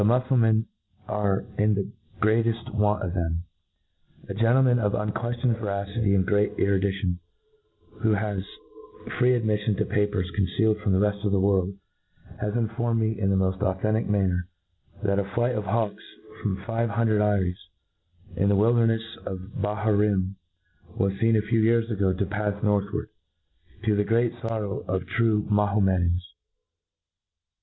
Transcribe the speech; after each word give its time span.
muflclmen 0.03 0.65
are 1.07 1.45
in 1.59 1.75
the 1.75 1.87
greateft 2.19 2.73
want 2.73 3.03
of 3.03 3.13
them, 3.13 3.43
A 4.27 4.33
gentleman 4.33 4.79
of 4.79 4.93
unqueftioned 4.93 5.59
veracity 5.59 6.15
and 6.15 6.25
great 6.25 6.53
erudition, 6.57 7.19
who 8.01 8.15
has 8.15 8.39
free 9.19 9.39
admiffion 9.39 9.77
to 9.77 9.85
papers 9.85 10.27
concealed 10.35 10.77
frotn 10.77 10.93
the 10.93 10.99
reft 10.99 11.23
of 11.23 11.31
the 11.31 11.39
world, 11.39 11.75
has 12.41 12.55
informed 12.55 12.99
me, 12.99 13.15
in 13.19 13.29
the 13.29 13.35
moft 13.35 13.61
authentic 13.61 14.09
manner, 14.09 14.47
that 15.03 15.19
a 15.19 15.31
flight 15.35 15.53
of 15.53 15.65
hawks 15.65 16.03
from 16.41 16.63
five 16.65 16.89
hundred 16.89 17.21
eyries 17.21 17.59
in 18.35 18.49
the 18.49 18.55
wildernefs 18.55 19.17
of 19.27 19.37
Baharim 19.55 20.33
Was 20.97 21.13
feen 21.21 21.37
a 21.37 21.47
few 21.47 21.59
years 21.59 21.91
ago 21.91 22.11
to 22.11 22.25
pafs 22.25 22.63
north 22.63 22.91
ward, 22.91 23.09
to 23.85 23.95
the 23.95 24.03
great 24.03 24.33
forrow 24.41 24.79
of' 24.87 25.05
true 25.15 25.43
Mojfiamedans. 25.43 26.21